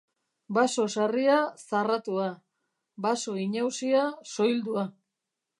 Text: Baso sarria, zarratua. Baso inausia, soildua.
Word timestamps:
Baso 0.57 0.85
sarria, 0.99 1.35
zarratua. 1.67 2.31
Baso 3.07 3.39
inausia, 3.45 4.03
soildua. 4.35 4.91